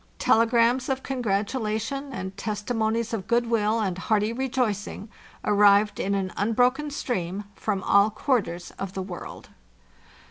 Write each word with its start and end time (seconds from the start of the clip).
Telegrams 0.17 0.89
of 0.89 1.03
congratulation, 1.03 2.11
and 2.11 2.35
testimonies 2.35 3.13
of 3.13 3.27
goodwill 3.27 3.79
and 3.79 3.99
hearty 3.99 4.33
rejoicing, 4.33 5.09
arrived 5.45 5.99
in 5.99 6.15
an 6.15 6.33
unbroken 6.35 6.89
stream 6.89 7.43
from 7.53 7.83
all 7.83 8.09
quarters 8.09 8.71
of 8.79 8.93
the 8.93 9.03
world. 9.03 9.49